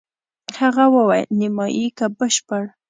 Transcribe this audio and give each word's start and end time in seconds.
هغه 0.59 0.85
وویل: 0.95 1.27
نیمایي 1.39 1.85
که 1.97 2.05
بشپړ؟ 2.17 2.63